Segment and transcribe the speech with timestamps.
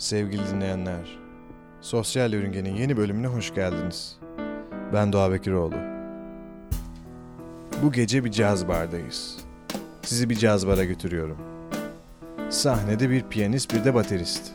[0.00, 1.18] Sevgili dinleyenler,
[1.80, 4.16] Sosyal Yörünge'nin yeni bölümüne hoş geldiniz.
[4.92, 5.74] Ben Doğa Bekiroğlu.
[7.82, 9.36] Bu gece bir caz bardayız.
[10.02, 11.36] Sizi bir caz bara götürüyorum.
[12.50, 14.52] Sahnede bir piyanist bir de baterist.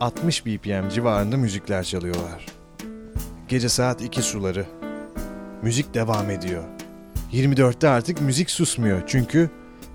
[0.00, 2.46] 60 BPM civarında müzikler çalıyorlar.
[3.48, 4.66] Gece saat 2 suları.
[5.62, 6.64] Müzik devam ediyor.
[7.32, 9.50] 24'te artık müzik susmuyor çünkü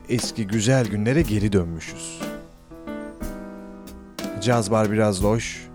[0.10, 2.29] eski güzel günlere geri dönmüşüz.
[4.42, 5.68] Caz bar biraz loş,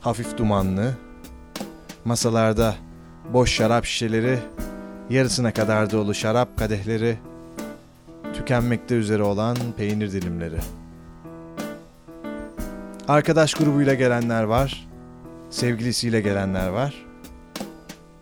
[0.00, 0.94] hafif dumanlı.
[2.04, 2.74] Masalarda
[3.32, 4.38] boş şarap şişeleri,
[5.10, 7.16] yarısına kadar dolu şarap kadehleri,
[8.34, 10.56] tükenmekte üzere olan peynir dilimleri.
[13.08, 14.88] Arkadaş grubuyla gelenler var,
[15.50, 17.06] sevgilisiyle gelenler var.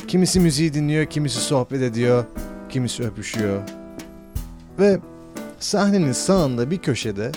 [0.08, 2.24] Kimisi müziği dinliyor, kimisi sohbet ediyor,
[2.68, 3.62] kimisi öpüşüyor.
[4.78, 4.98] Ve
[5.60, 7.32] sahnenin sağında bir köşede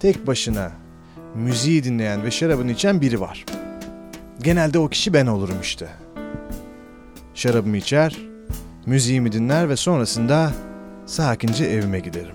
[0.00, 0.70] tek başına
[1.38, 3.44] müziği dinleyen ve şarabını içen biri var.
[4.42, 5.88] Genelde o kişi ben olurum işte.
[7.34, 8.16] Şarabımı içer,
[8.86, 10.52] müziğimi dinler ve sonrasında
[11.06, 12.34] sakince evime giderim.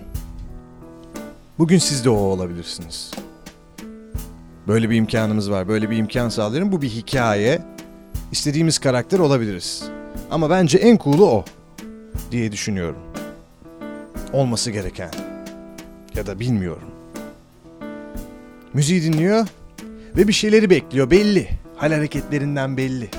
[1.60, 3.12] Bugün siz de o olabilirsiniz.
[4.68, 6.72] Böyle bir imkanımız var, böyle bir imkan sağlıyorum.
[6.72, 7.62] Bu bir hikaye.
[8.32, 9.84] İstediğimiz karakter olabiliriz.
[10.32, 11.46] Ama bence en cool'u o
[12.32, 13.02] diye düşünüyorum.
[14.34, 15.12] Olması gereken.
[16.16, 16.93] Ya da bilmiyorum.
[18.74, 19.48] Müziği dinliyor
[20.18, 21.48] ve bir şeyleri bekliyor belli.
[21.76, 23.10] Hal hareketlerinden belli.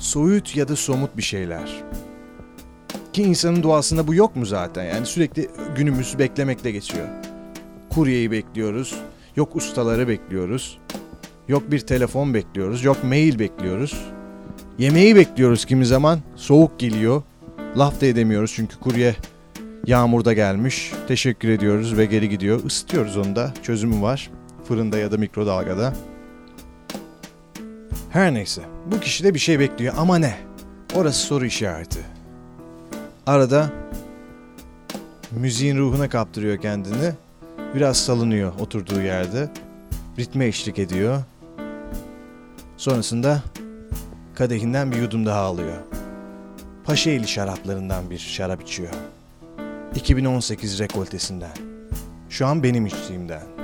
[0.00, 1.82] Soyut ya da somut bir şeyler.
[3.12, 4.84] Ki insanın doğasında bu yok mu zaten?
[4.84, 7.08] Yani sürekli günümüz beklemekle geçiyor.
[7.90, 8.94] Kuryeyi bekliyoruz.
[9.36, 10.78] Yok ustaları bekliyoruz.
[11.48, 12.84] Yok bir telefon bekliyoruz.
[12.84, 14.06] Yok mail bekliyoruz.
[14.78, 16.18] Yemeği bekliyoruz kimi zaman.
[16.36, 17.22] Soğuk geliyor.
[17.76, 19.16] Laf da edemiyoruz çünkü kurye
[19.86, 20.92] yağmurda gelmiş.
[21.08, 22.64] Teşekkür ediyoruz ve geri gidiyor.
[22.64, 23.54] Isıtıyoruz onu da.
[23.62, 24.30] Çözümü var.
[24.68, 25.94] Fırında ya da mikrodalgada.
[28.10, 28.62] Her neyse.
[28.86, 30.36] Bu kişi de bir şey bekliyor ama ne?
[30.94, 32.00] Orası soru işareti.
[33.26, 33.70] Arada
[35.30, 37.12] müziğin ruhuna kaptırıyor kendini.
[37.74, 39.48] Biraz salınıyor oturduğu yerde.
[40.18, 41.22] Ritme eşlik ediyor.
[42.76, 43.42] Sonrasında
[44.34, 45.76] kadehinden bir yudum daha alıyor.
[46.84, 48.90] Paşaeli şaraplarından bir şarap içiyor.
[49.94, 51.52] 2018 rekoltesinden.
[52.28, 53.59] Şu an benim içtiğimden.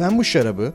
[0.00, 0.72] Ben bu şarabı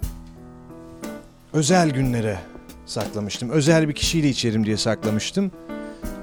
[1.54, 2.40] özel günlere
[2.86, 3.50] saklamıştım.
[3.50, 5.52] Özel bir kişiyle içerim diye saklamıştım.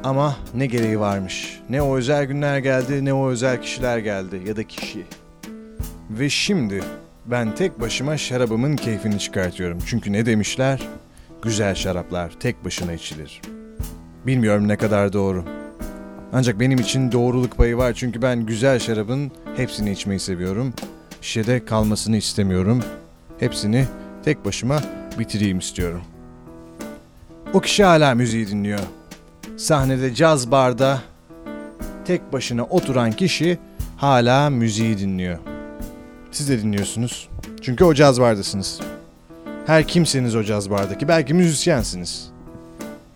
[0.04, 1.60] Ama ne gereği varmış.
[1.70, 5.04] Ne o özel günler geldi ne o özel kişiler geldi ya da kişi.
[6.10, 6.82] Ve şimdi
[7.26, 9.78] ben tek başıma şarabımın keyfini çıkartıyorum.
[9.86, 10.80] Çünkü ne demişler?
[11.42, 13.42] Güzel şaraplar tek başına içilir.
[14.26, 15.44] Bilmiyorum ne kadar doğru.
[16.32, 20.74] Ancak benim için doğruluk payı var çünkü ben güzel şarabın hepsini içmeyi seviyorum.
[21.22, 22.82] Şişede kalmasını istemiyorum.
[23.38, 23.86] Hepsini
[24.24, 24.80] tek başıma
[25.18, 26.00] bitireyim istiyorum.
[27.52, 28.80] O kişi hala müziği dinliyor.
[29.56, 31.02] Sahnede caz barda
[32.04, 33.58] tek başına oturan kişi
[33.96, 35.38] hala müziği dinliyor.
[36.30, 37.28] Siz de dinliyorsunuz.
[37.62, 38.80] Çünkü o caz bardasınız.
[39.66, 41.08] Her kimseniz o caz bardaki.
[41.08, 42.30] Belki müzisyensiniz.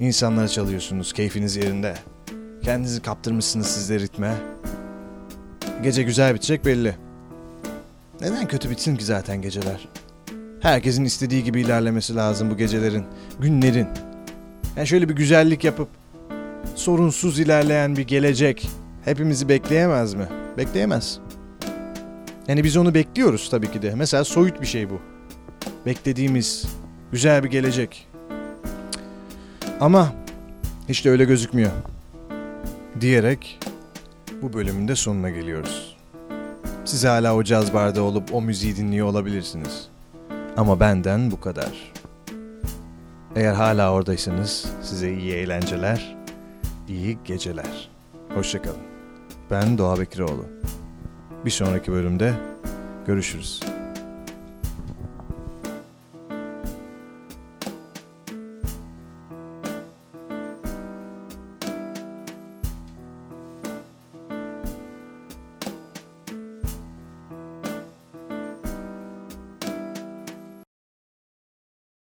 [0.00, 1.12] İnsanlara çalıyorsunuz.
[1.12, 1.94] Keyfiniz yerinde.
[2.62, 4.34] Kendinizi kaptırmışsınız siz de ritme.
[5.82, 6.94] Gece güzel bitecek belli.
[8.22, 9.88] Neden kötü bitsin ki zaten geceler?
[10.60, 13.04] Herkesin istediği gibi ilerlemesi lazım bu gecelerin,
[13.40, 13.86] günlerin.
[14.76, 15.88] Yani şöyle bir güzellik yapıp
[16.74, 18.68] sorunsuz ilerleyen bir gelecek
[19.04, 20.28] hepimizi bekleyemez mi?
[20.56, 21.18] Bekleyemez.
[22.48, 23.94] Yani biz onu bekliyoruz tabii ki de.
[23.94, 25.00] Mesela soyut bir şey bu.
[25.86, 26.66] Beklediğimiz
[27.12, 28.08] güzel bir gelecek.
[29.80, 30.12] Ama
[30.88, 31.70] hiç de öyle gözükmüyor.
[33.00, 33.58] Diyerek
[34.42, 35.91] bu bölümün de sonuna geliyoruz.
[36.84, 39.88] Siz hala o caz barda olup o müziği dinliyor olabilirsiniz.
[40.56, 41.92] Ama benden bu kadar.
[43.36, 46.16] Eğer hala oradaysanız size iyi eğlenceler,
[46.88, 47.90] iyi geceler.
[48.34, 48.82] Hoşçakalın.
[49.50, 50.44] Ben Doğa Bekiroğlu.
[51.44, 52.34] Bir sonraki bölümde
[53.06, 53.71] görüşürüz.